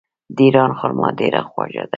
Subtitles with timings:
[0.35, 1.89] د ایران خرما ډیره خوږه ده.